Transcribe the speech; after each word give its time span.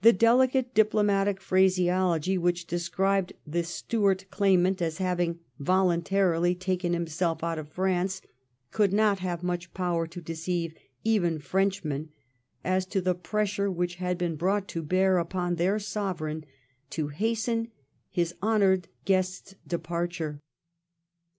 The 0.00 0.14
delicate 0.14 0.72
diplomatic 0.72 1.38
phraseology 1.38 2.38
which 2.38 2.66
described 2.66 3.34
the 3.46 3.62
Stuart 3.62 4.24
claimant 4.30 4.80
as 4.80 4.96
having 4.96 5.38
voluntarily 5.58 6.54
taken 6.54 6.94
himself 6.94 7.44
out 7.44 7.58
of 7.58 7.68
France 7.68 8.22
could 8.70 8.90
not 8.90 9.18
have 9.18 9.42
much 9.42 9.74
power 9.74 10.06
to 10.06 10.22
deceive 10.22 10.72
even 11.04 11.38
Frenchmen 11.40 12.08
as 12.64 12.86
to 12.86 13.02
the 13.02 13.14
pressure 13.14 13.70
which 13.70 13.96
had 13.96 14.16
been 14.16 14.36
brought 14.36 14.66
to 14.68 14.82
bear 14.82 15.18
upon 15.18 15.56
their 15.56 15.78
Sovereign 15.78 16.46
to 16.88 17.08
hasten 17.08 17.68
his 18.10 18.34
honoured 18.42 18.88
guest's 19.04 19.56
departure. 19.66 20.40